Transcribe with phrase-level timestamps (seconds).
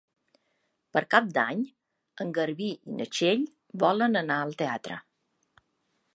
[0.95, 1.61] Per Cap d'Any
[2.25, 3.45] en Garbí i na Txell
[3.85, 4.99] volen anar al teatre.